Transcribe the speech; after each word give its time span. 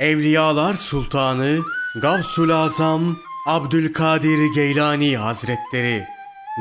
Evliyalar 0.00 0.74
Sultanı 0.74 1.58
Gavsul 2.02 2.50
Azam 2.50 3.16
Abdülkadir 3.46 4.54
Geylani 4.54 5.16
Hazretleri 5.16 6.06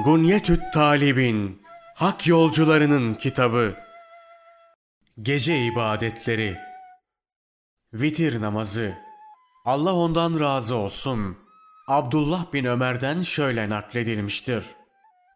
Gunyetüt 0.05 0.60
Talibin 0.73 1.62
Hak 1.96 2.28
Yolcularının 2.28 3.13
Kitabı 3.13 3.75
Gece 5.21 5.65
İbadetleri 5.65 6.57
Vitir 7.94 8.42
Namazı 8.42 8.94
Allah 9.65 9.94
ondan 9.94 10.40
razı 10.40 10.76
olsun. 10.76 11.37
Abdullah 11.87 12.53
bin 12.53 12.65
Ömer'den 12.65 13.21
şöyle 13.21 13.69
nakledilmiştir. 13.69 14.63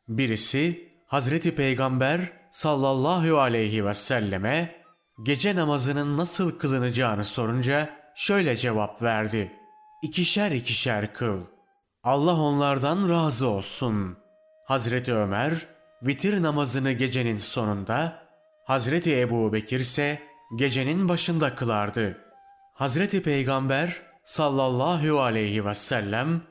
Birisi 0.08 0.90
Hazreti 1.08 1.56
Peygamber 1.56 2.32
sallallahu 2.52 3.40
aleyhi 3.40 3.86
ve 3.86 3.94
selleme 3.94 4.83
gece 5.22 5.56
namazının 5.56 6.18
nasıl 6.18 6.60
kılınacağını 6.60 7.26
sorunca 7.26 7.90
şöyle 8.16 8.58
cevap 8.58 9.02
verdi. 9.02 9.52
İkişer 10.04 10.52
ikişer 10.52 11.14
kıl. 11.14 11.42
Allah 12.04 12.36
onlardan 12.40 13.10
razı 13.10 13.48
olsun. 13.48 14.18
Hazreti 14.66 15.14
Ömer 15.14 15.68
vitir 16.04 16.42
namazını 16.42 16.92
gecenin 16.92 17.38
sonunda, 17.38 18.24
Hazreti 18.66 19.20
Ebu 19.20 19.54
Bekir 19.54 19.80
ise 19.80 20.22
gecenin 20.56 21.10
başında 21.10 21.56
kılardı. 21.56 22.18
Hazreti 22.74 23.24
Peygamber 23.24 24.02
sallallahu 24.24 25.22
aleyhi 25.22 25.66
ve 25.66 25.76
sellem 25.76 26.42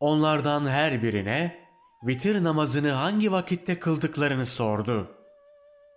onlardan 0.00 0.66
her 0.66 1.02
birine 1.02 1.66
vitir 2.06 2.44
namazını 2.44 2.90
hangi 2.90 3.32
vakitte 3.32 3.78
kıldıklarını 3.78 4.46
sordu. 4.46 5.10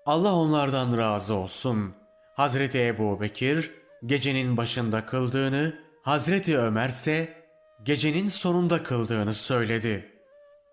Allah 0.05 0.34
onlardan 0.34 0.98
razı 0.98 1.34
olsun. 1.34 1.99
Hazreti 2.40 2.85
Ebu 2.85 3.21
Bekir 3.21 3.71
gecenin 4.05 4.57
başında 4.57 5.05
kıldığını, 5.05 5.79
Hazreti 6.01 6.57
Ömer 6.57 6.90
ise 6.90 7.43
gecenin 7.84 8.29
sonunda 8.29 8.84
kıldığını 8.84 9.34
söyledi. 9.34 10.12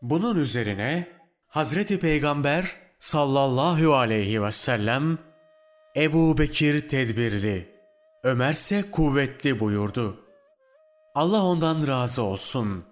Bunun 0.02 0.38
üzerine 0.38 1.08
Hazreti 1.48 2.00
Peygamber 2.00 2.76
sallallahu 2.98 3.94
aleyhi 3.94 4.42
ve 4.42 4.52
sellem 4.52 5.18
Ebu 5.96 6.38
Bekir 6.38 6.88
tedbirli, 6.88 7.74
Ömer 8.24 8.52
ise 8.52 8.90
kuvvetli 8.90 9.60
buyurdu. 9.60 10.24
Allah 11.14 11.42
ondan 11.42 11.86
razı 11.86 12.22
olsun. 12.22 12.84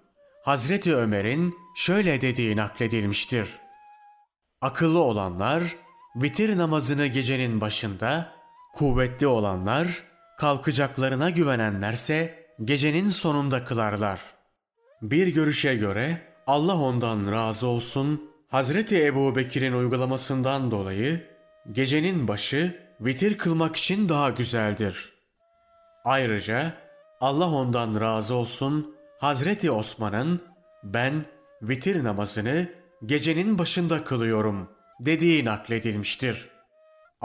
Hazreti 0.43 0.95
Ömer'in 0.95 1.55
şöyle 1.77 2.21
dediği 2.21 2.55
nakledilmiştir. 2.55 3.47
Akıllı 4.61 4.99
olanlar 4.99 5.63
vitir 6.15 6.57
namazını 6.57 7.07
gecenin 7.07 7.61
başında, 7.61 8.34
kuvvetli 8.75 9.27
olanlar 9.27 9.87
kalkacaklarına 10.37 11.29
güvenenlerse 11.29 12.45
gecenin 12.63 13.09
sonunda 13.09 13.65
kılarlar. 13.65 14.19
Bir 15.01 15.27
görüşe 15.27 15.75
göre 15.75 16.21
Allah 16.47 16.77
ondan 16.77 17.31
razı 17.31 17.67
olsun 17.67 18.31
Hazreti 18.47 19.05
Ebu 19.05 19.35
Bekir'in 19.35 19.73
uygulamasından 19.73 20.71
dolayı 20.71 21.27
gecenin 21.71 22.27
başı 22.27 22.79
vitir 23.01 23.37
kılmak 23.37 23.75
için 23.75 24.09
daha 24.09 24.29
güzeldir. 24.29 25.13
Ayrıca 26.05 26.73
Allah 27.21 27.51
ondan 27.51 28.01
razı 28.01 28.35
olsun 28.35 28.95
Hazreti 29.19 29.71
Osman'ın 29.71 30.41
ben 30.83 31.25
vitir 31.61 32.03
namazını 32.03 32.69
gecenin 33.05 33.57
başında 33.57 34.03
kılıyorum 34.03 34.69
dediği 34.99 35.45
nakledilmiştir. 35.45 36.54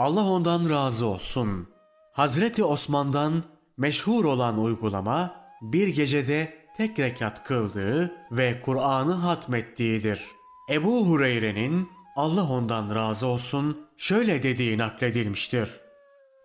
Allah 0.01 0.23
ondan 0.23 0.69
razı 0.69 1.05
olsun. 1.05 1.69
Hazreti 2.13 2.63
Osman'dan 2.63 3.43
meşhur 3.77 4.25
olan 4.25 4.63
uygulama 4.63 5.35
bir 5.61 5.87
gecede 5.87 6.53
tek 6.77 6.99
rekat 6.99 7.43
kıldığı 7.43 8.11
ve 8.31 8.61
Kur'an'ı 8.61 9.13
hatmettiğidir. 9.13 10.21
Ebu 10.69 11.07
Hureyre'nin 11.07 11.89
Allah 12.15 12.49
ondan 12.49 12.95
razı 12.95 13.27
olsun 13.27 13.87
şöyle 13.97 14.43
dediği 14.43 14.77
nakledilmiştir. 14.77 15.69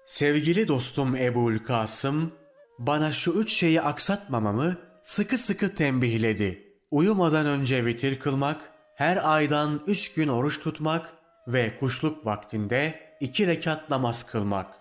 Sevgili 0.06 0.69
dostum 0.69 1.16
Ebul 1.16 1.58
Kasım 1.58 2.32
bana 2.78 3.12
şu 3.12 3.32
üç 3.32 3.52
şeyi 3.52 3.82
aksatmamamı 3.82 4.76
sıkı 5.02 5.38
sıkı 5.38 5.75
tembihledi. 5.75 6.62
Uyumadan 6.91 7.47
önce 7.47 7.84
vitir 7.84 8.19
kılmak, 8.19 8.72
her 8.97 9.34
aydan 9.34 9.81
üç 9.86 10.14
gün 10.14 10.28
oruç 10.28 10.60
tutmak 10.60 11.12
ve 11.48 11.78
kuşluk 11.78 12.26
vaktinde 12.26 13.06
iki 13.21 13.47
rekat 13.47 13.91
namaz 13.91 14.27
kılmak. 14.27 14.75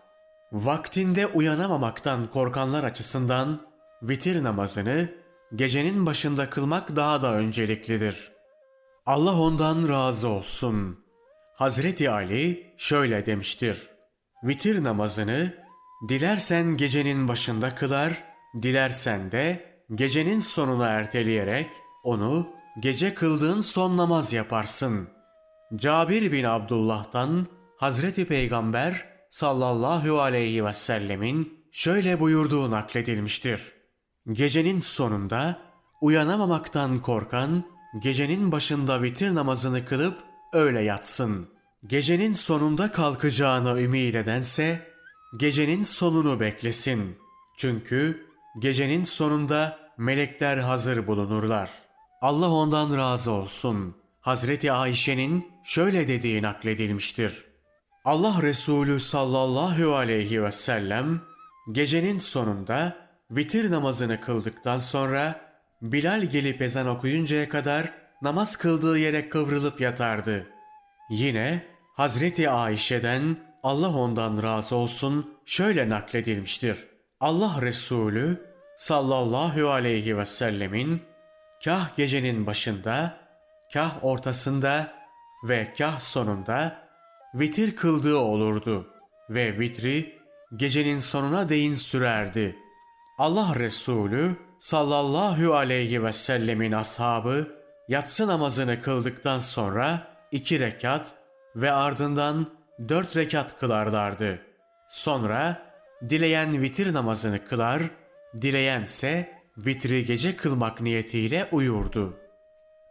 Vaktinde 0.51 1.27
uyanamamaktan 1.27 2.27
korkanlar 2.27 2.83
açısından 2.83 3.61
vitir 4.03 4.43
namazını 4.43 5.09
gecenin 5.55 6.05
başında 6.05 6.49
kılmak 6.49 6.95
daha 6.95 7.21
da 7.21 7.33
önceliklidir. 7.33 8.31
Allah 9.05 9.39
ondan 9.39 9.89
razı 9.89 10.29
olsun. 10.29 11.05
Hazreti 11.55 12.09
Ali 12.09 12.73
şöyle 12.77 13.25
demiştir. 13.25 13.89
Vitir 14.43 14.83
namazını 14.83 15.53
dilersen 16.09 16.77
gecenin 16.77 17.27
başında 17.27 17.75
kılar, 17.75 18.23
dilersen 18.61 19.31
de 19.31 19.75
gecenin 19.95 20.39
sonuna 20.39 20.87
erteleyerek 20.87 21.69
onu 22.03 22.47
gece 22.79 23.13
kıldığın 23.13 23.61
son 23.61 23.97
namaz 23.97 24.33
yaparsın. 24.33 25.09
Cabir 25.75 26.31
bin 26.31 26.43
Abdullah'tan 26.43 27.47
Hazreti 27.77 28.25
Peygamber 28.25 29.05
sallallahu 29.29 30.21
aleyhi 30.21 30.65
ve 30.65 30.73
sellemin 30.73 31.65
şöyle 31.71 32.19
buyurduğu 32.19 32.71
nakledilmiştir. 32.71 33.61
Gecenin 34.31 34.79
sonunda 34.79 35.59
uyanamamaktan 36.01 37.01
korkan 37.01 37.63
gecenin 37.99 38.51
başında 38.51 39.01
vitir 39.01 39.35
namazını 39.35 39.85
kılıp 39.85 40.17
öyle 40.53 40.81
yatsın. 40.81 41.49
Gecenin 41.87 42.33
sonunda 42.33 42.91
kalkacağına 42.91 43.81
ümid 43.81 44.13
edense 44.13 44.87
gecenin 45.37 45.83
sonunu 45.83 46.39
beklesin. 46.39 47.17
Çünkü 47.57 48.25
gecenin 48.59 49.03
sonunda 49.03 49.79
melekler 49.97 50.57
hazır 50.57 51.07
bulunurlar. 51.07 51.69
Allah 52.21 52.49
ondan 52.51 52.97
razı 52.97 53.31
olsun. 53.31 53.95
Hazreti 54.21 54.71
Ayşe'nin 54.71 55.51
şöyle 55.63 56.07
dediği 56.07 56.41
nakledilmiştir. 56.41 57.54
Allah 58.05 58.41
Resulü 58.41 58.99
sallallahu 58.99 59.95
aleyhi 59.95 60.43
ve 60.43 60.51
sellem 60.51 61.21
gecenin 61.71 62.19
sonunda 62.19 62.95
vitir 63.31 63.71
namazını 63.71 64.21
kıldıktan 64.21 64.77
sonra 64.77 65.41
Bilal 65.81 66.21
gelip 66.21 66.61
ezan 66.61 66.87
okuyuncaya 66.87 67.49
kadar 67.49 67.93
namaz 68.21 68.55
kıldığı 68.55 68.99
yere 68.99 69.29
kıvrılıp 69.29 69.81
yatardı. 69.81 70.47
Yine 71.09 71.65
Hazreti 71.95 72.49
Ayşe'den 72.49 73.37
Allah 73.63 73.97
ondan 73.97 74.43
razı 74.43 74.75
olsun 74.75 75.37
şöyle 75.45 75.89
nakledilmiştir. 75.89 76.87
Allah 77.19 77.61
Resulü 77.61 78.41
sallallahu 78.77 79.69
aleyhi 79.69 80.17
ve 80.17 80.25
sellemin 80.25 81.01
kah 81.63 81.95
gecenin 81.95 82.45
başında, 82.47 83.17
kah 83.73 84.03
ortasında 84.03 84.93
ve 85.43 85.73
kah 85.77 85.99
sonunda 85.99 86.84
vitir 87.35 87.75
kıldığı 87.75 88.17
olurdu 88.17 88.87
ve 89.29 89.59
vitri 89.59 90.19
gecenin 90.55 90.99
sonuna 90.99 91.49
değin 91.49 91.73
sürerdi. 91.73 92.55
Allah 93.17 93.55
Resulü 93.55 94.35
sallallahu 94.59 95.53
aleyhi 95.53 96.03
ve 96.03 96.13
sellemin 96.13 96.71
ashabı 96.71 97.47
yatsı 97.87 98.27
namazını 98.27 98.81
kıldıktan 98.81 99.39
sonra 99.39 100.07
iki 100.31 100.59
rekat 100.59 101.15
ve 101.55 101.71
ardından 101.71 102.49
dört 102.89 103.15
rekat 103.15 103.59
kılarlardı. 103.59 104.41
Sonra 104.89 105.61
dileyen 106.09 106.61
vitir 106.61 106.93
namazını 106.93 107.45
kılar, 107.45 107.81
dileyense 108.41 109.29
vitri 109.57 110.05
gece 110.05 110.35
kılmak 110.35 110.81
niyetiyle 110.81 111.47
uyurdu. 111.51 112.17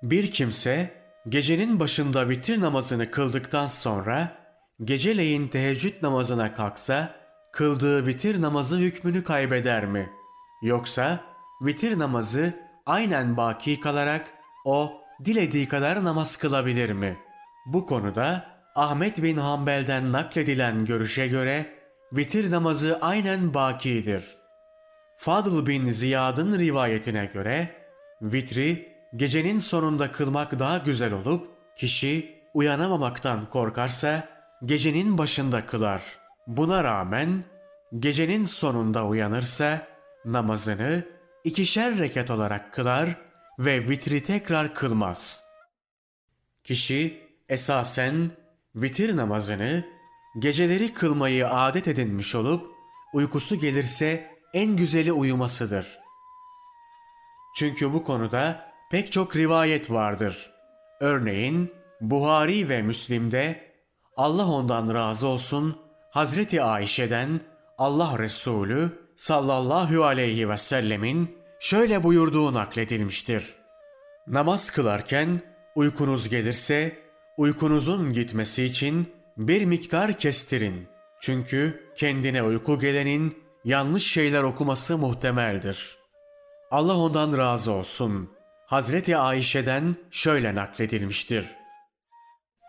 Bir 0.02 0.30
kimse 0.30 1.04
gecenin 1.28 1.80
başında 1.80 2.28
vitir 2.28 2.60
namazını 2.60 3.10
kıldıktan 3.10 3.66
sonra 3.66 4.43
geceleyin 4.84 5.48
teheccüd 5.48 6.02
namazına 6.02 6.54
kalksa 6.54 7.14
kıldığı 7.52 8.06
vitir 8.06 8.42
namazı 8.42 8.76
hükmünü 8.78 9.24
kaybeder 9.24 9.86
mi? 9.86 10.10
Yoksa 10.62 11.20
vitir 11.62 11.98
namazı 11.98 12.54
aynen 12.86 13.36
baki 13.36 13.80
kalarak 13.80 14.34
o 14.64 14.92
dilediği 15.24 15.68
kadar 15.68 16.04
namaz 16.04 16.36
kılabilir 16.36 16.92
mi? 16.92 17.18
Bu 17.66 17.86
konuda 17.86 18.44
Ahmet 18.74 19.22
bin 19.22 19.36
Hanbel'den 19.36 20.12
nakledilen 20.12 20.84
görüşe 20.84 21.26
göre 21.28 21.66
vitir 22.12 22.50
namazı 22.50 22.98
aynen 23.00 23.54
bakidir. 23.54 24.24
Fadıl 25.16 25.66
bin 25.66 25.92
Ziyad'ın 25.92 26.58
rivayetine 26.58 27.26
göre 27.26 27.70
vitri 28.22 28.88
gecenin 29.16 29.58
sonunda 29.58 30.12
kılmak 30.12 30.58
daha 30.58 30.78
güzel 30.78 31.12
olup 31.12 31.48
kişi 31.76 32.34
uyanamamaktan 32.54 33.50
korkarsa 33.50 34.33
gecenin 34.64 35.18
başında 35.18 35.66
kılar. 35.66 36.02
Buna 36.46 36.84
rağmen 36.84 37.44
gecenin 37.98 38.44
sonunda 38.44 39.06
uyanırsa 39.06 39.88
namazını 40.24 41.04
ikişer 41.44 41.98
rekat 41.98 42.30
olarak 42.30 42.72
kılar 42.72 43.08
ve 43.58 43.88
vitri 43.88 44.22
tekrar 44.22 44.74
kılmaz. 44.74 45.42
Kişi 46.64 47.20
esasen 47.48 48.30
vitir 48.74 49.16
namazını 49.16 49.84
geceleri 50.38 50.94
kılmayı 50.94 51.48
adet 51.48 51.88
edinmiş 51.88 52.34
olup 52.34 52.70
uykusu 53.14 53.58
gelirse 53.58 54.30
en 54.54 54.76
güzeli 54.76 55.12
uyumasıdır. 55.12 55.98
Çünkü 57.56 57.92
bu 57.92 58.04
konuda 58.04 58.72
pek 58.90 59.12
çok 59.12 59.36
rivayet 59.36 59.90
vardır. 59.90 60.52
Örneğin 61.00 61.72
Buhari 62.00 62.68
ve 62.68 62.82
Müslim'de 62.82 63.73
Allah 64.16 64.46
ondan 64.46 64.94
razı 64.94 65.26
olsun 65.26 65.76
Hazreti 66.10 66.62
Ayşe'den 66.62 67.40
Allah 67.78 68.18
Resulü 68.18 68.90
sallallahu 69.16 70.04
aleyhi 70.04 70.48
ve 70.48 70.56
sellemin 70.56 71.38
şöyle 71.60 72.02
buyurduğu 72.02 72.54
nakledilmiştir. 72.54 73.54
Namaz 74.26 74.70
kılarken 74.70 75.40
uykunuz 75.74 76.28
gelirse 76.28 76.98
uykunuzun 77.36 78.12
gitmesi 78.12 78.64
için 78.64 79.12
bir 79.36 79.64
miktar 79.64 80.12
kestirin. 80.12 80.88
Çünkü 81.20 81.90
kendine 81.96 82.42
uyku 82.42 82.78
gelenin 82.78 83.38
yanlış 83.64 84.12
şeyler 84.12 84.42
okuması 84.42 84.98
muhtemeldir. 84.98 85.98
Allah 86.70 86.96
ondan 86.96 87.38
razı 87.38 87.72
olsun. 87.72 88.30
Hazreti 88.66 89.16
Ayşe'den 89.16 89.96
şöyle 90.10 90.54
nakledilmiştir. 90.54 91.46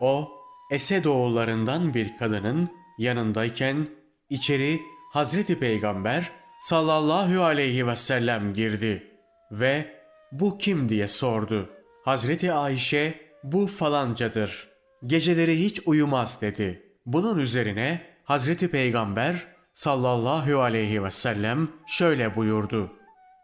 O, 0.00 0.35
Esedoğullarından 0.70 1.94
bir 1.94 2.16
kadının 2.18 2.70
yanındayken 2.98 3.88
içeri 4.30 4.80
Hazreti 5.12 5.58
Peygamber 5.58 6.32
sallallahu 6.62 7.44
aleyhi 7.44 7.86
ve 7.86 7.96
sellem 7.96 8.52
girdi 8.52 9.10
ve 9.50 10.00
bu 10.32 10.58
kim 10.58 10.88
diye 10.88 11.08
sordu. 11.08 11.70
Hazreti 12.04 12.52
Ayşe 12.52 13.20
bu 13.44 13.66
falancadır. 13.66 14.68
Geceleri 15.06 15.60
hiç 15.60 15.80
uyumaz 15.86 16.40
dedi. 16.40 16.82
Bunun 17.06 17.38
üzerine 17.38 18.02
Hazreti 18.24 18.70
Peygamber 18.70 19.46
sallallahu 19.74 20.60
aleyhi 20.60 21.04
ve 21.04 21.10
sellem 21.10 21.70
şöyle 21.86 22.36
buyurdu. 22.36 22.92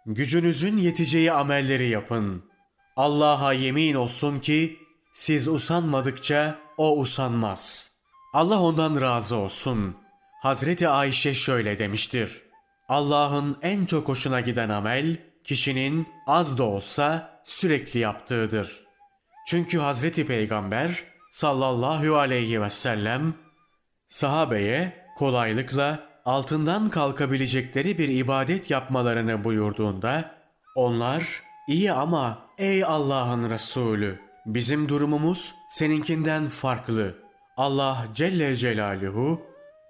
Gücünüzün 0.07 0.79
yeteceği 0.79 1.33
amelleri 1.33 1.89
yapın. 1.89 2.45
Allah'a 2.97 3.53
yemin 3.53 3.95
olsun 3.95 4.39
ki 4.39 4.79
siz 5.13 5.49
usanmadıkça 5.49 6.59
o 6.77 6.97
usanmaz. 6.97 7.91
Allah 8.33 8.61
ondan 8.61 9.01
razı 9.01 9.37
olsun. 9.37 9.97
Hazreti 10.43 10.89
Ayşe 10.89 11.35
şöyle 11.35 11.79
demiştir. 11.79 12.43
Allah'ın 12.89 13.57
en 13.63 13.85
çok 13.85 14.09
hoşuna 14.09 14.41
giden 14.41 14.69
amel, 14.69 15.17
kişinin 15.45 16.09
az 16.27 16.59
da 16.59 16.63
olsa 16.65 17.41
sürekli 17.45 18.01
yaptığıdır. 18.01 18.85
Çünkü 19.47 19.79
Hazreti 19.79 20.27
Peygamber 20.27 21.05
sallallahu 21.31 22.17
aleyhi 22.17 22.63
ve 22.63 22.71
sellem 22.71 23.35
sahabeye 24.09 25.07
kolaylıkla 25.17 26.09
altından 26.25 26.91
kalkabilecekleri 26.91 27.99
bir 27.99 28.09
ibadet 28.09 28.71
yapmalarını 28.71 29.45
buyurduğunda 29.45 30.35
onlar 30.75 31.43
iyi 31.69 31.93
ama 31.93 32.39
ey 32.59 32.85
Allah'ın 32.85 33.51
Resulü 33.51 34.32
bizim 34.47 34.89
durumumuz 34.89 35.55
seninkinden 35.71 36.47
farklı. 36.47 37.15
Allah 37.57 38.07
Celle 38.15 38.57
Celaluhu 38.57 39.43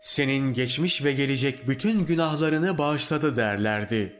senin 0.02 0.52
geçmiş 0.52 1.04
ve 1.04 1.12
gelecek 1.12 1.68
bütün 1.68 2.06
günahlarını 2.06 2.78
bağışladı 2.78 3.36
derlerdi. 3.36 4.16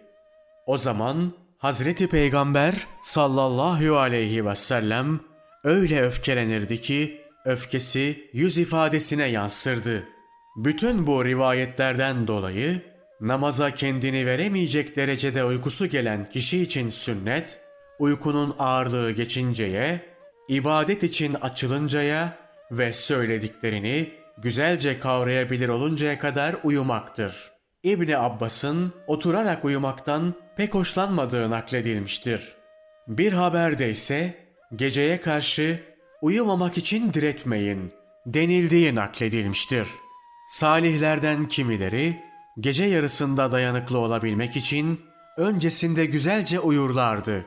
O 0.67 0.79
zaman 0.79 1.33
Hazreti 1.59 2.09
Peygamber 2.09 2.75
sallallahu 3.03 3.97
aleyhi 3.97 4.47
ve 4.47 4.55
sellem 4.55 5.21
öyle 5.65 6.03
öfkelenirdi 6.03 6.81
ki 6.81 7.21
öfkesi 7.45 8.31
yüz 8.33 8.59
ifadesine 8.59 9.27
yansırdı. 9.27 10.05
Bütün 10.57 11.07
bu 11.07 11.25
rivayetlerden 11.25 12.27
dolayı 12.27 12.83
namaza 13.21 13.71
kendini 13.71 14.27
veremeyecek 14.27 14.97
derecede 14.97 15.45
uykusu 15.45 15.87
gelen 15.87 16.31
kişi 16.31 16.63
için 16.63 16.91
sünnet, 16.91 17.61
uykunun 17.99 18.55
ağırlığı 18.59 19.11
geçinceye, 19.11 20.12
ibadet 20.53 21.03
için 21.03 21.35
açılıncaya 21.35 22.37
ve 22.71 22.93
söylediklerini 22.93 24.11
güzelce 24.39 25.01
kavrayabilir 25.01 25.69
oluncaya 25.69 26.19
kadar 26.19 26.57
uyumaktır. 26.63 27.53
İbni 27.83 28.19
Abbas'ın 28.19 28.93
oturarak 29.07 29.65
uyumaktan 29.65 30.35
pek 30.57 30.75
hoşlanmadığı 30.75 31.51
nakledilmiştir. 31.51 32.57
Bir 33.09 33.33
haberde 33.33 33.91
ise 33.91 34.35
geceye 34.77 35.21
karşı 35.21 35.81
uyumamak 36.23 36.79
için 36.79 37.13
diretmeyin 37.13 37.93
denildiği 38.27 38.95
nakledilmiştir. 38.95 39.89
Salihlerden 40.51 41.49
kimileri 41.49 42.21
gece 42.61 42.85
yarısında 42.85 43.53
dayanıklı 43.53 43.99
olabilmek 43.99 44.57
için 44.57 45.01
öncesinde 45.37 46.07
güzelce 46.07 46.61
uyurlardı. 46.61 47.47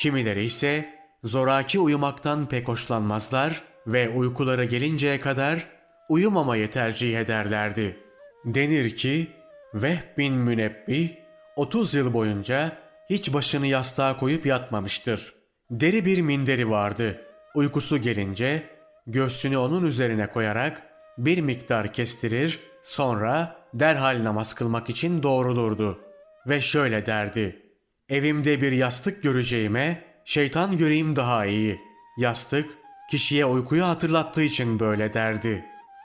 Kimileri 0.00 0.44
ise 0.44 0.99
zoraki 1.24 1.78
uyumaktan 1.78 2.46
pek 2.48 2.68
hoşlanmazlar 2.68 3.62
ve 3.86 4.08
uykuları 4.08 4.64
gelinceye 4.64 5.20
kadar 5.20 5.66
uyumamayı 6.08 6.70
tercih 6.70 7.18
ederlerdi. 7.18 7.96
Denir 8.44 8.96
ki 8.96 9.28
Vehb 9.74 10.18
bin 10.18 10.34
Münebbih 10.34 11.10
30 11.56 11.94
yıl 11.94 12.12
boyunca 12.12 12.72
hiç 13.10 13.32
başını 13.32 13.66
yastığa 13.66 14.16
koyup 14.16 14.46
yatmamıştır. 14.46 15.34
Deri 15.70 16.04
bir 16.04 16.20
minderi 16.20 16.70
vardı. 16.70 17.20
Uykusu 17.54 17.98
gelince 17.98 18.62
göğsünü 19.06 19.56
onun 19.56 19.84
üzerine 19.84 20.26
koyarak 20.26 20.82
bir 21.18 21.38
miktar 21.38 21.92
kestirir, 21.92 22.60
sonra 22.82 23.56
derhal 23.74 24.24
namaz 24.24 24.54
kılmak 24.54 24.90
için 24.90 25.22
doğrulurdu. 25.22 26.00
Ve 26.46 26.60
şöyle 26.60 27.06
derdi. 27.06 27.62
Evimde 28.08 28.60
bir 28.60 28.72
yastık 28.72 29.22
göreceğime 29.22 30.09
şeytan 30.24 30.76
göreyim 30.76 31.16
daha 31.16 31.46
iyi. 31.46 31.80
Yastık 32.18 32.78
kişiye 33.10 33.44
uykuyu 33.44 33.86
hatırlattığı 33.86 34.42
için 34.42 34.80
böyle 34.80 35.12
derdi. 35.12 35.64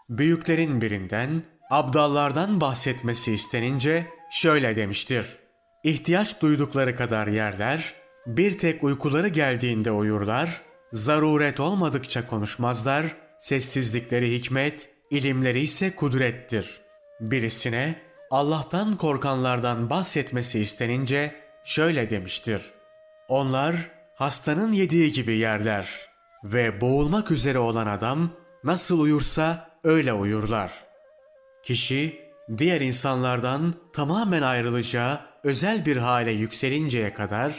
Büyüklerin 0.10 0.82
birinden 0.82 1.44
abdallardan 1.70 2.62
bahsetmesi 2.62 3.34
istenince 3.34 4.08
şöyle 4.32 4.76
demiştir. 4.76 5.38
İhtiyaç 5.84 6.42
duydukları 6.42 6.96
kadar 6.96 7.28
yerler, 7.28 7.94
bir 8.26 8.58
tek 8.58 8.84
uykuları 8.84 9.28
geldiğinde 9.28 9.92
uyurlar, 9.92 10.62
zaruret 10.94 11.60
olmadıkça 11.60 12.28
konuşmazlar, 12.28 13.06
sessizlikleri 13.40 14.34
hikmet, 14.34 14.90
ilimleri 15.12 15.60
ise 15.60 15.96
kudrettir. 15.96 16.82
Birisine 17.20 17.96
Allah'tan 18.32 18.98
korkanlardan 18.98 19.90
bahsetmesi 19.90 20.60
istenince 20.60 21.36
şöyle 21.66 22.10
demiştir. 22.10 22.62
Onlar 23.28 23.76
hastanın 24.16 24.72
yediği 24.72 25.12
gibi 25.12 25.38
yerler 25.38 25.90
ve 26.44 26.82
boğulmak 26.82 27.32
üzere 27.32 27.60
olan 27.60 27.88
adam 27.88 28.30
nasıl 28.64 29.00
uyursa 29.00 29.70
öyle 29.84 30.14
uyurlar. 30.14 30.72
Kişi 31.64 32.20
diğer 32.58 32.82
insanlardan 32.82 33.74
tamamen 33.94 34.42
ayrılacağı 34.42 35.20
özel 35.44 35.86
bir 35.86 35.98
hale 35.98 36.32
yükselinceye 36.32 37.14
kadar 37.14 37.54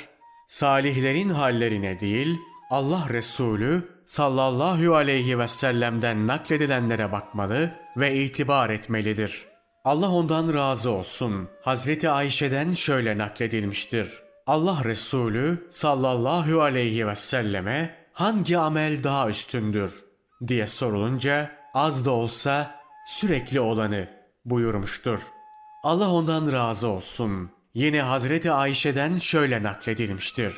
salihlerin 0.48 1.28
hallerine 1.28 2.00
değil 2.00 2.36
Allah 2.70 3.06
Resulü 3.08 3.88
sallallahu 4.06 4.94
aleyhi 4.94 5.38
ve 5.38 5.48
sellem'den 5.48 6.26
nakledilenlere 6.26 7.12
bakmalı 7.12 7.70
ve 7.96 8.16
itibar 8.16 8.70
etmelidir. 8.70 9.44
Allah 9.84 10.10
ondan 10.10 10.54
razı 10.54 10.90
olsun. 10.90 11.48
Hazreti 11.62 12.10
Ayşe'den 12.10 12.74
şöyle 12.74 13.18
nakledilmiştir. 13.18 14.25
Allah 14.46 14.84
Resulü 14.84 15.66
sallallahu 15.70 16.62
aleyhi 16.62 17.06
ve 17.06 17.16
selleme 17.16 17.94
hangi 18.12 18.58
amel 18.58 19.04
daha 19.04 19.28
üstündür 19.28 20.04
diye 20.46 20.66
sorulunca 20.66 21.50
az 21.74 22.06
da 22.06 22.10
olsa 22.10 22.80
sürekli 23.08 23.60
olanı 23.60 24.08
buyurmuştur. 24.44 25.18
Allah 25.82 26.10
ondan 26.10 26.52
razı 26.52 26.88
olsun. 26.88 27.50
Yine 27.74 28.02
Hazreti 28.02 28.52
Ayşe'den 28.52 29.18
şöyle 29.18 29.62
nakledilmiştir. 29.62 30.54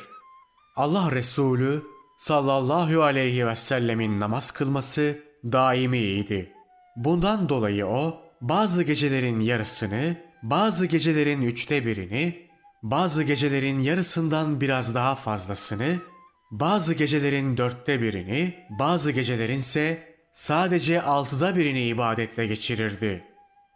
Allah 0.75 1.11
Resulü 1.11 1.83
sallallahu 2.17 3.03
aleyhi 3.03 3.47
ve 3.47 3.55
sellemin 3.55 4.19
namaz 4.19 4.51
kılması 4.51 5.19
daimiydi. 5.43 6.53
Bundan 6.95 7.49
dolayı 7.49 7.87
o 7.87 8.21
bazı 8.41 8.83
gecelerin 8.83 9.39
yarısını, 9.39 10.17
bazı 10.43 10.85
gecelerin 10.85 11.41
üçte 11.41 11.85
birini, 11.85 12.48
bazı 12.83 13.23
gecelerin 13.23 13.79
yarısından 13.79 14.61
biraz 14.61 14.95
daha 14.95 15.15
fazlasını, 15.15 15.99
bazı 16.51 16.93
gecelerin 16.93 17.57
dörtte 17.57 18.01
birini, 18.01 18.65
bazı 18.79 19.11
gecelerin 19.11 19.59
ise 19.59 20.15
sadece 20.33 21.01
altıda 21.01 21.55
birini 21.55 21.83
ibadetle 21.83 22.47
geçirirdi. 22.47 23.23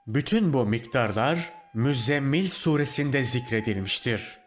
Bütün 0.07 0.53
bu 0.53 0.65
miktarlar 0.65 1.53
Müzzemmil 1.73 2.49
suresinde 2.49 3.23
zikredilmiştir. 3.23 4.37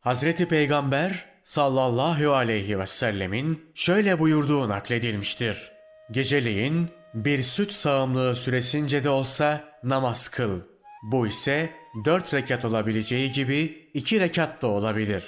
Hazreti 0.00 0.48
Peygamber 0.48 1.26
sallallahu 1.44 2.32
aleyhi 2.32 2.78
ve 2.78 2.86
sellemin 2.86 3.72
şöyle 3.74 4.18
buyurduğu 4.18 4.68
nakledilmiştir. 4.68 5.72
Geceleyin 6.10 6.88
bir 7.14 7.42
süt 7.42 7.72
sağımlığı 7.72 8.36
süresince 8.36 9.04
de 9.04 9.08
olsa 9.08 9.64
namaz 9.84 10.28
kıl. 10.28 10.60
Bu 11.02 11.26
ise 11.26 11.70
dört 12.04 12.34
rekat 12.34 12.64
olabileceği 12.64 13.32
gibi 13.32 13.88
iki 13.94 14.20
rekat 14.20 14.62
da 14.62 14.66
olabilir. 14.66 15.24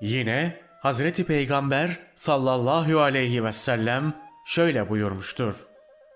Yine 0.00 0.60
Hazreti 0.80 1.24
Peygamber 1.24 1.98
sallallahu 2.14 3.00
aleyhi 3.00 3.44
ve 3.44 3.52
sellem 3.52 4.14
şöyle 4.46 4.88
buyurmuştur. 4.88 5.54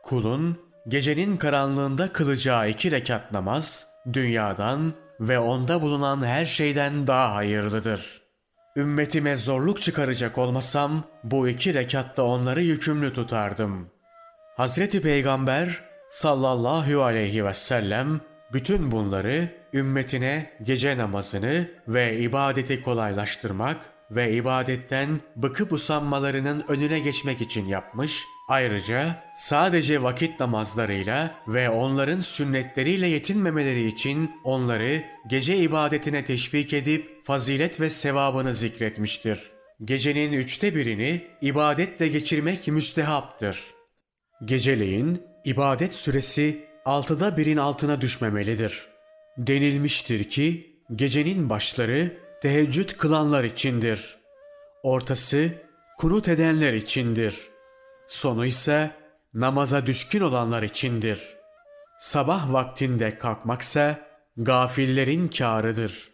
Kulun 0.03 0.59
gecenin 0.89 1.37
karanlığında 1.37 2.13
kılacağı 2.13 2.69
iki 2.69 2.91
rekat 2.91 3.33
namaz 3.33 3.87
dünyadan 4.13 4.95
ve 5.21 5.39
onda 5.39 5.83
bulunan 5.83 6.25
her 6.25 6.47
şeyden 6.47 7.07
daha 7.07 7.35
hayırlıdır. 7.35 8.23
Ümmetime 8.77 9.37
zorluk 9.37 9.83
çıkaracak 9.83 10.39
olmasam 10.39 11.05
bu 11.25 11.49
iki 11.49 11.75
rekatta 11.75 12.23
onları 12.23 12.63
yükümlü 12.63 13.13
tutardım. 13.13 13.91
Hazreti 14.57 15.03
Peygamber 15.03 15.81
sallallahu 16.11 17.03
aleyhi 17.03 17.45
ve 17.45 17.55
sellem 17.55 18.21
bütün 18.53 18.91
bunları 18.93 19.60
ümmetine 19.75 20.51
gece 20.63 20.99
namazını 20.99 21.71
ve 21.89 22.19
ibadeti 22.19 22.83
kolaylaştırmak 22.83 23.77
ve 24.11 24.33
ibadetten 24.33 25.21
bıkıp 25.37 25.73
usanmalarının 25.73 26.65
önüne 26.69 26.99
geçmek 26.99 27.41
için 27.41 27.67
yapmış, 27.67 28.25
ayrıca 28.49 29.25
sadece 29.37 30.03
vakit 30.03 30.41
namazlarıyla 30.41 31.35
ve 31.49 31.71
onların 31.71 32.19
sünnetleriyle 32.19 33.07
yetinmemeleri 33.07 33.87
için 33.87 34.31
onları 34.45 35.03
gece 35.29 35.57
ibadetine 35.57 36.25
teşvik 36.25 36.73
edip 36.73 37.27
fazilet 37.27 37.81
ve 37.81 37.91
sevabını 37.91 38.55
zikretmiştir. 38.55 39.51
Gecenin 39.85 40.33
üçte 40.33 40.75
birini 40.75 41.25
ibadetle 41.41 42.09
geçirmek 42.09 42.69
müstehaptır. 42.69 43.65
Geceleyin 44.45 45.23
ibadet 45.45 45.93
süresi 45.93 46.65
altıda 46.85 47.37
birin 47.37 47.57
altına 47.57 48.01
düşmemelidir. 48.01 48.90
Denilmiştir 49.41 50.25
ki 50.25 50.77
gecenin 50.95 51.51
başları 51.51 52.19
teheccüd 52.43 52.91
kılanlar 52.91 53.45
içindir. 53.45 54.19
Ortası 54.83 55.53
kunut 55.99 56.29
edenler 56.29 56.73
içindir. 56.73 57.51
Sonu 58.09 58.47
ise 58.47 58.91
namaza 59.35 59.87
düşkün 59.87 60.21
olanlar 60.21 60.63
içindir. 60.63 61.21
Sabah 62.01 62.53
vaktinde 62.53 63.19
kalkmaksa 63.19 63.99
gafillerin 64.37 65.29
kârıdır. 65.29 66.11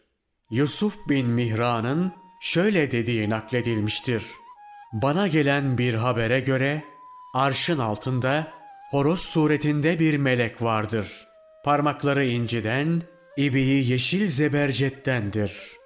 Yusuf 0.51 0.97
bin 1.09 1.27
Mihran'ın 1.27 2.13
şöyle 2.41 2.91
dediği 2.91 3.31
nakledilmiştir. 3.31 4.23
Bana 4.93 5.27
gelen 5.27 5.79
bir 5.79 5.95
habere 5.95 6.41
göre 6.41 6.85
arşın 7.35 7.79
altında 7.79 8.49
horoz 8.91 9.21
suretinde 9.21 9.99
bir 9.99 10.17
melek 10.17 10.63
vardır. 10.63 11.27
Parmakları 11.65 12.27
inciden, 12.27 13.03
ibiği 13.37 13.91
yeşil 13.91 14.29
zebercettendir.'' 14.29 15.77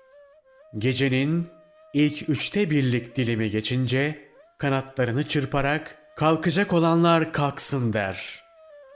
Gecenin 0.79 1.49
ilk 1.95 2.29
üçte 2.29 2.71
birlik 2.71 3.17
dilimi 3.17 3.51
geçince 3.51 4.29
kanatlarını 4.59 5.29
çırparak 5.29 5.99
kalkacak 6.17 6.73
olanlar 6.73 7.33
kalksın 7.33 7.93
der. 7.93 8.43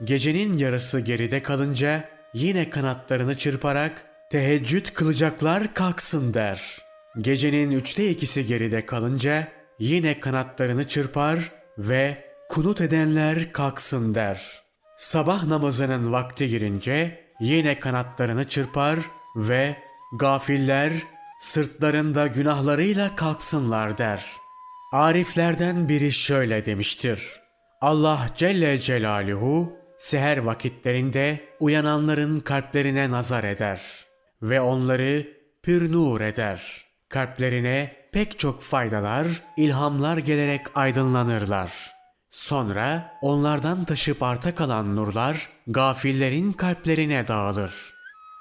Gecenin 0.04 0.56
yarısı 0.56 1.00
geride 1.00 1.42
kalınca 1.42 2.08
yine 2.34 2.70
kanatlarını 2.70 3.36
çırparak 3.36 4.06
teheccüd 4.30 4.86
kılacaklar 4.86 5.74
kalksın 5.74 6.34
der. 6.34 6.78
Gecenin 7.18 7.70
üçte 7.70 8.10
ikisi 8.10 8.46
geride 8.46 8.86
kalınca 8.86 9.48
yine 9.78 10.20
kanatlarını 10.20 10.88
çırpar 10.88 11.52
ve 11.78 12.24
kunut 12.48 12.80
edenler 12.80 13.52
kalksın 13.52 14.14
der. 14.14 14.62
Sabah 14.96 15.44
namazının 15.44 16.12
vakti 16.12 16.48
girince 16.48 17.23
yine 17.40 17.80
kanatlarını 17.80 18.48
çırpar 18.48 18.98
ve 19.36 19.76
gafiller 20.18 20.92
sırtlarında 21.40 22.26
günahlarıyla 22.26 23.16
kalksınlar 23.16 23.98
der. 23.98 24.24
Ariflerden 24.92 25.88
biri 25.88 26.12
şöyle 26.12 26.66
demiştir. 26.66 27.40
Allah 27.80 28.26
Celle 28.36 28.78
Celaluhu 28.78 29.72
seher 29.98 30.38
vakitlerinde 30.38 31.40
uyananların 31.60 32.40
kalplerine 32.40 33.10
nazar 33.10 33.44
eder 33.44 33.80
ve 34.42 34.60
onları 34.60 35.26
pür 35.62 35.92
nur 35.92 36.20
eder. 36.20 36.84
Kalplerine 37.08 37.96
pek 38.12 38.38
çok 38.38 38.62
faydalar, 38.62 39.26
ilhamlar 39.56 40.18
gelerek 40.18 40.66
aydınlanırlar. 40.74 41.93
Sonra 42.34 43.18
onlardan 43.22 43.84
taşıp 43.84 44.22
arta 44.22 44.54
kalan 44.54 44.96
nurlar 44.96 45.48
gafillerin 45.66 46.52
kalplerine 46.52 47.28
dağılır.'' 47.28 47.94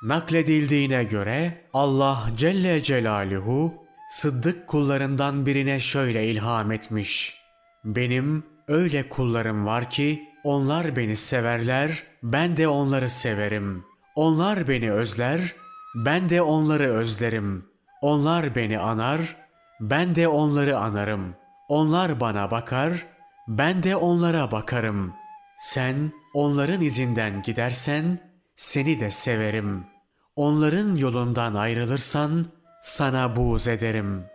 Nakledildiğine 0.04 1.04
göre 1.04 1.62
Allah 1.74 2.26
Celle 2.38 2.84
Celaluhu 2.84 3.74
sıddık 4.12 4.68
kullarından 4.68 5.46
birine 5.46 5.80
şöyle 5.80 6.28
ilham 6.28 6.72
etmiş. 6.72 7.38
Benim 7.86 8.44
öyle 8.68 9.10
kullarım 9.10 9.66
var 9.66 9.90
ki 9.90 10.24
onlar 10.44 10.96
beni 10.96 11.16
severler, 11.16 12.04
ben 12.24 12.58
de 12.58 12.68
onları 12.68 13.10
severim. 13.10 13.86
Onlar 14.16 14.68
beni 14.68 14.92
özler, 14.92 15.56
ben 15.96 16.30
de 16.30 16.42
onları 16.42 16.94
özlerim. 16.94 17.66
Onlar 18.02 18.56
beni 18.56 18.80
anar, 18.80 19.36
ben 19.80 20.16
de 20.16 20.28
onları 20.28 20.78
anarım. 20.78 21.36
Onlar 21.68 22.20
bana 22.20 22.52
bakar, 22.52 23.06
ben 23.48 23.84
de 23.84 23.96
onlara 23.96 24.52
bakarım. 24.52 25.14
Sen 25.60 26.12
onların 26.34 26.82
izinden 26.82 27.42
gidersen 27.42 28.20
seni 28.56 29.00
de 29.00 29.10
severim.'' 29.10 29.94
Onların 30.36 30.96
yolundan 30.96 31.56
ayrılırsan 31.56 32.46
sana 32.84 33.36
buğz 33.36 33.68
ederim. 33.68 34.26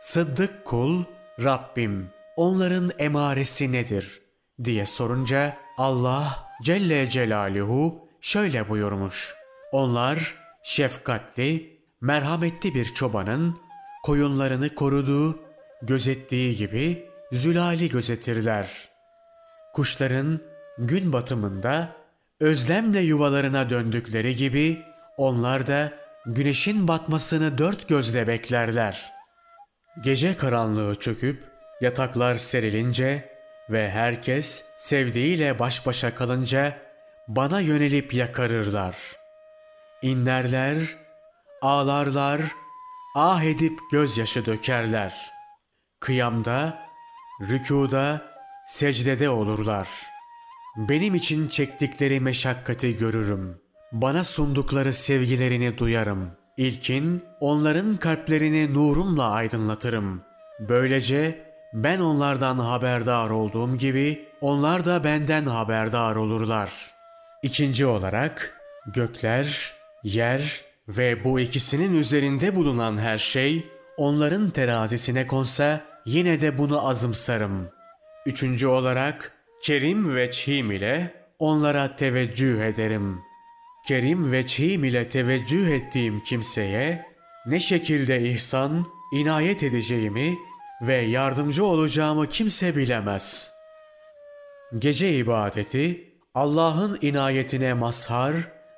Sıddık 0.00 0.64
kul, 0.64 1.04
Rabbim 1.44 2.10
onların 2.36 2.90
emaresi 2.98 3.72
nedir? 3.72 4.22
diye 4.64 4.86
sorunca 4.86 5.56
Allah 5.78 6.48
Celle 6.62 7.10
Celaluhu 7.10 8.08
şöyle 8.20 8.68
buyurmuş. 8.68 9.34
Onlar 9.72 10.34
şefkatli, 10.62 11.80
merhametli 12.00 12.74
bir 12.74 12.84
çobanın 12.84 13.58
koyunlarını 14.04 14.74
koruduğu, 14.74 15.38
gözettiği 15.82 16.56
gibi 16.56 17.08
zülali 17.32 17.88
gözetirler. 17.88 18.88
Kuşların 19.74 20.40
gün 20.78 21.12
batımında 21.12 21.96
özlemle 22.40 23.00
yuvalarına 23.00 23.70
döndükleri 23.70 24.36
gibi 24.36 24.82
onlar 25.16 25.66
da 25.66 25.92
güneşin 26.26 26.88
batmasını 26.88 27.58
dört 27.58 27.88
gözle 27.88 28.26
beklerler. 28.26 29.12
Gece 30.00 30.36
karanlığı 30.36 30.94
çöküp 30.94 31.44
yataklar 31.80 32.36
serilince 32.36 33.32
ve 33.70 33.90
herkes 33.90 34.64
sevdiğiyle 34.78 35.58
baş 35.58 35.86
başa 35.86 36.14
kalınca 36.14 36.78
bana 37.28 37.60
yönelip 37.60 38.14
yakarırlar. 38.14 38.96
İnlerler, 40.02 40.78
ağlarlar, 41.62 42.40
ah 43.14 43.42
edip 43.42 43.78
gözyaşı 43.92 44.46
dökerler. 44.46 45.30
Kıyamda, 46.00 46.87
rükuda, 47.40 48.22
secdede 48.68 49.30
olurlar. 49.30 49.88
Benim 50.76 51.14
için 51.14 51.48
çektikleri 51.48 52.20
meşakkati 52.20 52.96
görürüm.'' 52.96 53.68
Bana 53.92 54.24
sundukları 54.24 54.92
sevgilerini 54.92 55.78
duyarım. 55.78 56.30
İlkin 56.56 57.24
onların 57.40 57.96
kalplerini 57.96 58.74
nurumla 58.74 59.30
aydınlatırım. 59.30 60.22
Böylece 60.60 61.44
ben 61.74 62.00
onlardan 62.00 62.58
haberdar 62.58 63.30
olduğum 63.30 63.76
gibi 63.76 64.28
onlar 64.40 64.84
da 64.84 65.04
benden 65.04 65.44
haberdar 65.44 66.16
olurlar. 66.16 66.72
İkinci 67.42 67.86
olarak 67.86 68.60
gökler, 68.94 69.74
yer 70.04 70.64
ve 70.88 71.24
bu 71.24 71.40
ikisinin 71.40 71.94
üzerinde 71.94 72.56
bulunan 72.56 72.98
her 72.98 73.18
şey 73.18 73.66
onların 73.96 74.50
terazisine 74.50 75.26
konsa 75.26 75.80
yine 76.08 76.40
de 76.40 76.58
bunu 76.58 76.88
azımsarım. 76.88 77.68
Üçüncü 78.26 78.66
olarak 78.66 79.32
kerim 79.62 80.14
ve 80.14 80.30
çhim 80.30 80.70
ile 80.70 81.14
onlara 81.38 81.96
teveccüh 81.96 82.60
ederim.'' 82.60 83.28
kerim 83.88 84.32
veçhim 84.32 84.84
ile 84.84 85.08
teveccüh 85.08 85.68
ettiğim 85.68 86.20
kimseye 86.20 87.06
ne 87.46 87.60
şekilde 87.60 88.22
ihsan, 88.22 88.86
inayet 89.12 89.62
edeceğimi 89.62 90.38
ve 90.82 90.96
yardımcı 90.96 91.64
olacağımı 91.64 92.26
kimse 92.26 92.76
bilemez. 92.76 93.50
Gece 94.78 95.14
ibadeti 95.14 96.14
Allah'ın 96.34 96.98
inayetine 97.00 97.74
mazhar 97.74 98.34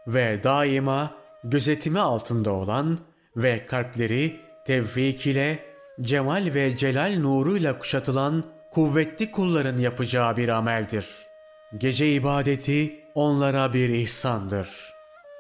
ve 0.07 0.43
daima 0.45 1.15
gözetimi 1.45 2.01
altında 2.01 2.53
olan 2.53 2.99
ve 3.37 3.67
kalpleri 3.67 4.41
tevfik 4.67 5.27
ile 5.27 5.70
cemal 6.01 6.55
ve 6.55 6.77
celal 6.77 7.19
nuruyla 7.19 7.79
kuşatılan 7.79 8.45
kuvvetli 8.71 9.31
kulların 9.31 9.79
yapacağı 9.79 10.37
bir 10.37 10.49
ameldir. 10.49 11.07
Gece 11.79 12.13
ibadeti 12.13 13.01
onlara 13.15 13.73
bir 13.73 13.89
ihsandır. 13.89 14.69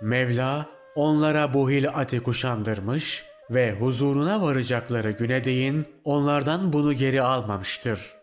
Mevla 0.02 0.67
onlara 0.95 1.55
bu 1.55 1.71
hilati 1.71 2.21
kuşandırmış 2.21 3.25
ve 3.50 3.73
huzuruna 3.81 4.43
varacakları 4.43 5.11
güne 5.11 5.45
değin 5.45 5.87
onlardan 6.05 6.73
bunu 6.73 6.93
geri 6.93 7.23
almamıştır. 7.23 8.14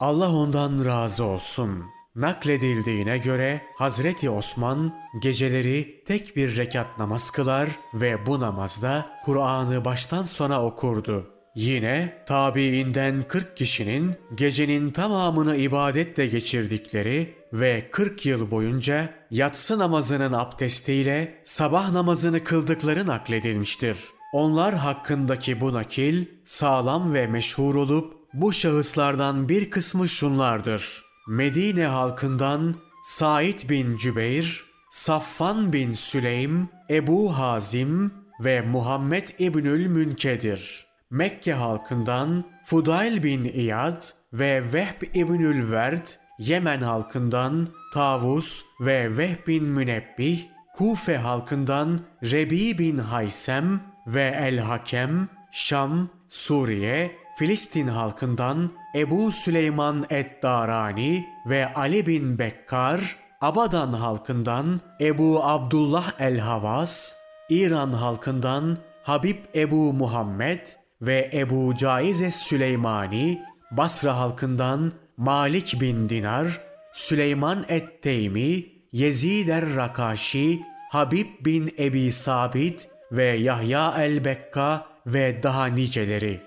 Allah 0.00 0.34
ondan 0.34 0.84
razı 0.84 1.24
olsun. 1.24 1.84
Nakledildiğine 2.14 3.18
göre 3.18 3.62
Hazreti 3.78 4.30
Osman 4.30 4.94
geceleri 5.22 6.04
tek 6.04 6.36
bir 6.36 6.56
rekat 6.56 6.98
namaz 6.98 7.30
kılar 7.30 7.68
ve 7.94 8.26
bu 8.26 8.40
namazda 8.40 9.06
Kur'an'ı 9.24 9.84
baştan 9.84 10.22
sona 10.22 10.64
okurdu. 10.64 11.31
Yine 11.54 12.12
tabiinden 12.26 13.22
40 13.28 13.56
kişinin 13.56 14.14
gecenin 14.34 14.90
tamamını 14.90 15.56
ibadetle 15.56 16.26
geçirdikleri 16.26 17.34
ve 17.52 17.88
40 17.90 18.26
yıl 18.26 18.50
boyunca 18.50 19.14
yatsı 19.30 19.78
namazının 19.78 20.32
abdestiyle 20.32 21.42
sabah 21.44 21.92
namazını 21.92 22.44
kıldıkları 22.44 23.06
nakledilmiştir. 23.06 23.98
Onlar 24.32 24.74
hakkındaki 24.74 25.60
bu 25.60 25.72
nakil 25.72 26.24
sağlam 26.44 27.14
ve 27.14 27.26
meşhur 27.26 27.74
olup 27.74 28.14
bu 28.34 28.52
şahıslardan 28.52 29.48
bir 29.48 29.70
kısmı 29.70 30.08
şunlardır. 30.08 31.04
Medine 31.28 31.86
halkından 31.86 32.74
Said 33.06 33.68
bin 33.68 33.96
Cübeyr, 33.96 34.64
Safvan 34.90 35.72
bin 35.72 35.92
Süleym, 35.92 36.68
Ebu 36.90 37.38
Hazim 37.38 38.12
ve 38.40 38.60
Muhammed 38.60 39.28
İbnül 39.38 39.86
Münkedir. 39.86 40.91
Mekke 41.12 41.52
halkından 41.52 42.44
Fudail 42.64 43.22
bin 43.22 43.44
İyad 43.44 44.02
ve 44.32 44.72
Vehb 44.72 45.02
İbnül 45.14 45.60
Werd, 45.60 46.06
Yemen 46.38 46.82
halkından 46.82 47.68
Tavus 47.94 48.62
ve 48.80 49.16
Vehb 49.16 49.46
bin 49.46 49.64
Münebbih, 49.64 50.40
Kufe 50.74 51.16
halkından 51.16 52.00
Rebi 52.22 52.78
bin 52.78 52.98
Haysem 52.98 53.80
ve 54.06 54.22
El 54.22 54.58
Hakem, 54.58 55.28
Şam, 55.50 56.08
Suriye, 56.28 57.16
Filistin 57.38 57.88
halkından 57.88 58.70
Ebu 58.94 59.32
Süleyman 59.32 60.04
Ed-Darani 60.10 61.24
ve 61.46 61.74
Ali 61.74 62.06
bin 62.06 62.38
Bekkar, 62.38 63.16
Abadan 63.40 63.92
halkından 63.92 64.80
Ebu 65.00 65.44
Abdullah 65.44 66.20
el-Havas, 66.20 67.14
İran 67.50 67.92
halkından 67.92 68.78
Habib 69.02 69.36
Ebu 69.54 69.92
Muhammed 69.92 70.81
ve 71.02 71.30
Ebu 71.32 71.76
Caizes 71.76 72.36
Süleymani, 72.36 73.42
Basra 73.70 74.16
halkından 74.16 74.92
Malik 75.16 75.80
bin 75.80 76.08
Dinar, 76.08 76.60
Süleyman 76.92 77.64
et-Teymi, 77.68 78.64
Yezid 78.92 79.48
er-Rakaşi, 79.48 80.62
Habib 80.90 81.26
bin 81.44 81.74
Ebi 81.78 82.12
Sabit 82.12 82.88
ve 83.12 83.24
Yahya 83.24 83.94
el-Bekka 83.98 84.86
ve 85.06 85.42
daha 85.42 85.66
niceleri. 85.66 86.40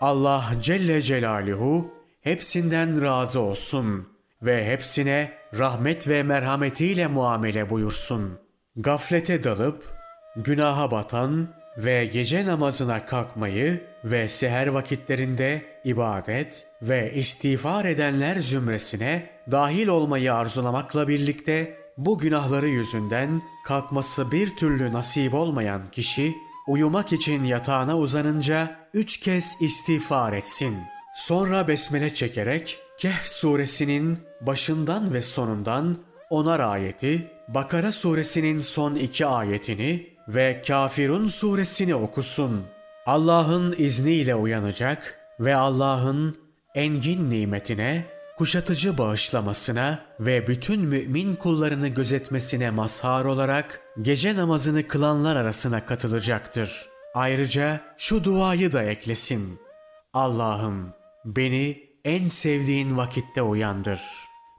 Allah 0.00 0.44
Celle 0.62 1.02
Celaluhu 1.02 1.90
hepsinden 2.20 3.02
razı 3.02 3.40
olsun 3.40 4.08
ve 4.42 4.66
hepsine 4.72 5.32
rahmet 5.58 6.08
ve 6.08 6.22
merhametiyle 6.22 7.06
muamele 7.06 7.70
buyursun. 7.70 8.38
Gaflete 8.76 9.44
dalıp, 9.44 9.84
günaha 10.36 10.90
batan 10.90 11.59
ve 11.76 12.06
gece 12.06 12.46
namazına 12.46 13.06
kalkmayı 13.06 13.80
ve 14.04 14.28
seher 14.28 14.66
vakitlerinde 14.66 15.62
ibadet 15.84 16.66
ve 16.82 17.14
istiğfar 17.14 17.84
edenler 17.84 18.36
zümresine 18.36 19.30
dahil 19.50 19.88
olmayı 19.88 20.34
arzulamakla 20.34 21.08
birlikte 21.08 21.76
bu 21.96 22.18
günahları 22.18 22.68
yüzünden 22.68 23.42
kalkması 23.66 24.32
bir 24.32 24.56
türlü 24.56 24.92
nasip 24.92 25.34
olmayan 25.34 25.82
kişi 25.92 26.34
uyumak 26.68 27.12
için 27.12 27.44
yatağına 27.44 27.98
uzanınca 27.98 28.76
üç 28.94 29.20
kez 29.20 29.56
istiğfar 29.60 30.32
etsin. 30.32 30.76
Sonra 31.14 31.68
besmele 31.68 32.14
çekerek 32.14 32.78
Kehf 32.98 33.26
suresinin 33.26 34.18
başından 34.40 35.14
ve 35.14 35.20
sonundan 35.20 35.98
onar 36.30 36.60
ayeti, 36.60 37.30
Bakara 37.48 37.92
suresinin 37.92 38.60
son 38.60 38.94
iki 38.94 39.26
ayetini 39.26 40.09
ve 40.34 40.62
Kafirun 40.66 41.26
suresini 41.26 41.94
okusun. 41.94 42.66
Allah'ın 43.06 43.74
izniyle 43.78 44.34
uyanacak 44.34 45.18
ve 45.40 45.56
Allah'ın 45.56 46.38
engin 46.74 47.30
nimetine, 47.30 48.04
kuşatıcı 48.38 48.98
bağışlamasına 48.98 49.98
ve 50.20 50.46
bütün 50.46 50.80
mümin 50.80 51.34
kullarını 51.34 51.88
gözetmesine 51.88 52.70
mazhar 52.70 53.24
olarak 53.24 53.80
gece 54.02 54.36
namazını 54.36 54.88
kılanlar 54.88 55.36
arasına 55.36 55.86
katılacaktır. 55.86 56.88
Ayrıca 57.14 57.80
şu 57.98 58.24
duayı 58.24 58.72
da 58.72 58.82
eklesin. 58.82 59.58
Allah'ım 60.12 60.92
beni 61.24 61.90
en 62.04 62.26
sevdiğin 62.26 62.96
vakitte 62.96 63.42
uyandır. 63.42 64.00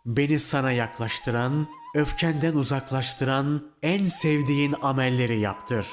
Beni 0.06 0.40
sana 0.40 0.72
yaklaştıran, 0.72 1.68
öfkenden 1.96 2.54
uzaklaştıran 2.54 3.64
en 3.82 4.06
sevdiğin 4.06 4.76
amelleri 4.82 5.40
yaptır. 5.40 5.86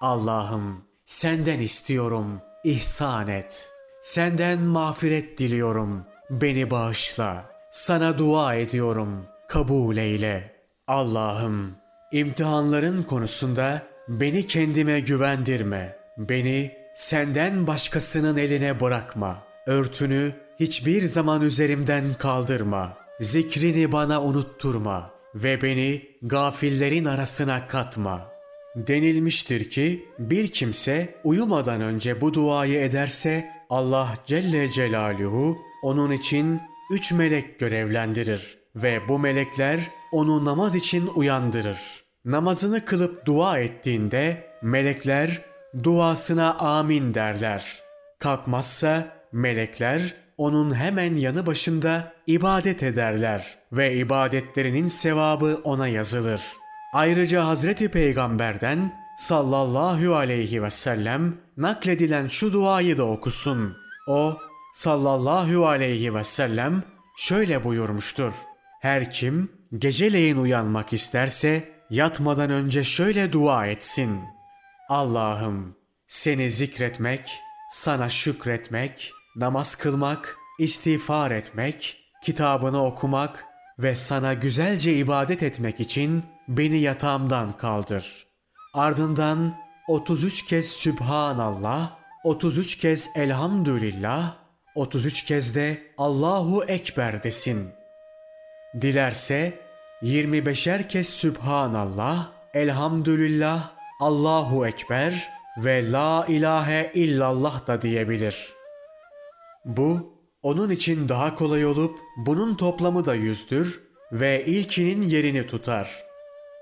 Allah'ım 0.00 0.84
senden 1.06 1.60
istiyorum, 1.60 2.40
ihsan 2.64 3.28
et. 3.28 3.72
Senden 4.02 4.60
mağfiret 4.60 5.38
diliyorum, 5.38 6.04
beni 6.30 6.70
bağışla. 6.70 7.50
Sana 7.70 8.18
dua 8.18 8.54
ediyorum, 8.54 9.26
kabul 9.48 9.96
eyle. 9.96 10.56
Allah'ım 10.86 11.76
imtihanların 12.12 13.02
konusunda 13.02 13.82
beni 14.08 14.46
kendime 14.46 15.00
güvendirme. 15.00 15.96
Beni 16.18 16.72
senden 16.94 17.66
başkasının 17.66 18.36
eline 18.36 18.80
bırakma. 18.80 19.42
Örtünü 19.66 20.32
hiçbir 20.60 21.06
zaman 21.06 21.42
üzerimden 21.42 22.14
kaldırma. 22.14 22.96
Zikrini 23.20 23.92
bana 23.92 24.22
unutturma 24.22 25.15
ve 25.42 25.62
beni 25.62 26.02
gafillerin 26.22 27.04
arasına 27.04 27.66
katma. 27.66 28.28
Denilmiştir 28.76 29.70
ki 29.70 30.08
bir 30.18 30.48
kimse 30.48 31.14
uyumadan 31.24 31.80
önce 31.80 32.20
bu 32.20 32.34
duayı 32.34 32.80
ederse 32.80 33.50
Allah 33.70 34.14
Celle 34.26 34.72
Celaluhu 34.72 35.58
onun 35.82 36.10
için 36.10 36.60
üç 36.90 37.12
melek 37.12 37.58
görevlendirir 37.58 38.58
ve 38.76 39.08
bu 39.08 39.18
melekler 39.18 39.90
onu 40.12 40.44
namaz 40.44 40.74
için 40.74 41.10
uyandırır. 41.14 41.78
Namazını 42.24 42.84
kılıp 42.84 43.26
dua 43.26 43.58
ettiğinde 43.58 44.50
melekler 44.62 45.42
duasına 45.82 46.54
amin 46.54 47.14
derler. 47.14 47.82
Kalkmazsa 48.18 49.16
melekler 49.32 50.14
onun 50.36 50.74
hemen 50.74 51.14
yanı 51.14 51.46
başında 51.46 52.12
ibadet 52.26 52.82
ederler 52.82 53.58
ve 53.72 53.96
ibadetlerinin 53.96 54.88
sevabı 54.88 55.60
ona 55.64 55.88
yazılır. 55.88 56.40
Ayrıca 56.92 57.46
Hazreti 57.46 57.88
Peygamber'den 57.88 58.92
sallallahu 59.18 60.14
aleyhi 60.14 60.62
ve 60.62 60.70
sellem 60.70 61.36
nakledilen 61.56 62.26
şu 62.26 62.52
duayı 62.52 62.98
da 62.98 63.04
okusun. 63.04 63.76
O 64.08 64.38
sallallahu 64.74 65.66
aleyhi 65.66 66.14
ve 66.14 66.24
sellem 66.24 66.82
şöyle 67.18 67.64
buyurmuştur. 67.64 68.32
Her 68.80 69.10
kim 69.10 69.52
geceleyin 69.78 70.36
uyanmak 70.36 70.92
isterse 70.92 71.76
yatmadan 71.90 72.50
önce 72.50 72.84
şöyle 72.84 73.32
dua 73.32 73.66
etsin. 73.66 74.20
Allah'ım 74.88 75.76
seni 76.06 76.50
zikretmek, 76.50 77.40
sana 77.72 78.10
şükretmek, 78.10 79.12
namaz 79.36 79.74
kılmak, 79.74 80.38
istiğfar 80.58 81.30
etmek, 81.30 81.98
kitabını 82.22 82.84
okumak 82.84 83.44
ve 83.78 83.94
sana 83.94 84.34
güzelce 84.34 84.96
ibadet 84.96 85.42
etmek 85.42 85.80
için 85.80 86.24
beni 86.48 86.78
yatağımdan 86.78 87.56
kaldır. 87.56 88.26
Ardından 88.74 89.54
33 89.88 90.46
kez 90.46 90.66
Sübhanallah, 90.66 91.90
33 92.24 92.78
kez 92.78 93.10
Elhamdülillah, 93.14 94.34
33 94.74 95.24
kez 95.24 95.54
de 95.54 95.82
Allahu 95.98 96.64
Ekber 96.64 97.22
desin. 97.22 97.68
Dilerse 98.80 99.58
25'er 100.02 100.88
kez 100.88 101.08
Sübhanallah, 101.08 102.28
Elhamdülillah, 102.54 103.70
Allahu 104.00 104.66
Ekber 104.66 105.28
ve 105.58 105.92
La 105.92 106.26
ilahe 106.28 106.90
illallah 106.94 107.66
da 107.66 107.82
diyebilir. 107.82 108.55
Bu 109.66 110.12
onun 110.42 110.70
için 110.70 111.08
daha 111.08 111.34
kolay 111.34 111.66
olup 111.66 111.98
bunun 112.16 112.54
toplamı 112.54 113.06
da 113.06 113.14
yüzdür 113.14 113.80
ve 114.12 114.44
ilkinin 114.46 115.02
yerini 115.02 115.46
tutar. 115.46 116.06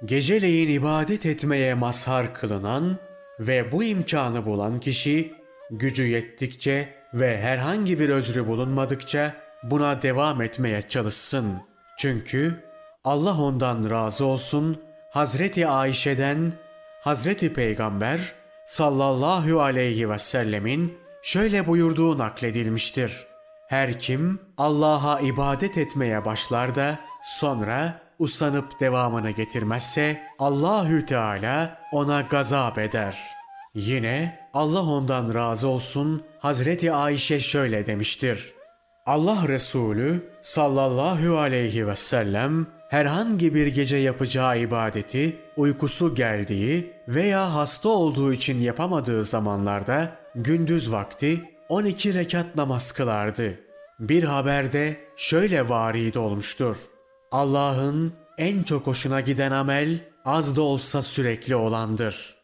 geceleyin 0.05 0.69
ibadet 0.69 1.27
etmeye 1.27 1.75
mazhar 1.75 2.35
kılınan 2.35 2.99
ve 3.41 3.73
bu 3.73 3.85
imkanı 3.85 4.47
bulan 4.47 4.81
kişi 4.81 5.33
gücü 5.71 6.07
yettikçe 6.07 6.95
ve 7.15 7.41
herhangi 7.41 7.99
bir 8.01 8.09
özrü 8.09 8.47
bulunmadıkça 8.47 9.35
buna 9.63 10.03
devam 10.03 10.43
etmeye 10.43 10.83
çalışsın. 10.83 11.53
Çünkü 11.99 12.55
Allah 13.05 13.41
ondan 13.41 13.91
razı 13.91 14.25
olsun 14.25 14.83
Hazreti 15.11 15.67
Ayşe'den 15.67 16.53
Hazreti 17.01 17.53
Peygamber 17.53 18.35
sallallahu 18.67 19.61
aleyhi 19.61 20.11
ve 20.11 20.19
sellemin 20.19 21.04
şöyle 21.25 21.67
buyurduğu 21.67 22.19
nakledilmiştir. 22.19 23.27
Her 23.69 23.99
kim 23.99 24.41
Allah'a 24.59 25.21
ibadet 25.21 25.79
etmeye 25.79 26.25
başlar 26.25 26.75
da 26.75 26.99
sonra 27.23 28.01
usanıp 28.19 28.81
devamını 28.81 29.31
getirmezse 29.31 30.23
Allahü 30.39 31.07
Teala 31.07 31.79
ona 31.93 32.21
gazap 32.21 32.79
eder. 32.79 33.19
Yine 33.75 34.39
Allah 34.55 34.83
ondan 34.83 35.35
razı 35.35 35.69
olsun 35.69 36.23
Hazreti 36.39 36.93
Ayşe 36.93 37.41
şöyle 37.41 37.87
demiştir. 37.87 38.55
Allah 39.07 39.49
Resulü 39.49 40.31
sallallahu 40.43 41.39
aleyhi 41.39 41.87
ve 41.87 41.97
sellem 41.97 42.67
herhangi 42.91 43.55
bir 43.55 43.67
gece 43.67 43.97
yapacağı 43.97 44.59
ibadeti 44.59 45.37
uykusu 45.57 46.15
geldiği 46.15 46.93
veya 47.09 47.55
hasta 47.55 47.89
olduğu 47.89 48.33
için 48.33 48.61
yapamadığı 48.61 49.25
zamanlarda 49.25 50.24
gündüz 50.35 50.93
vakti 50.93 51.45
12 51.69 52.15
rekat 52.15 52.57
namaz 52.57 52.93
kılardı. 52.93 53.61
Bir 54.01 54.25
haberde 54.25 54.97
şöyle 55.17 55.69
varid 55.69 56.15
olmuştur. 56.15 56.77
Allah'ın 57.31 58.13
en 58.39 58.63
çok 58.63 58.87
hoşuna 58.87 59.21
giden 59.21 59.53
amel 59.53 59.99
az 60.25 60.57
da 60.57 60.63
olsa 60.63 61.03
sürekli 61.03 61.57
olandır. 61.57 62.44